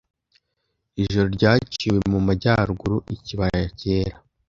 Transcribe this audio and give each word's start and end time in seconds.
Ijoro 1.01 1.27
ryaciwe 1.35 1.99
mu 2.11 2.19
majyaruguru; 2.27 2.97
ikibaya 3.15 3.65
cyera 3.79 4.15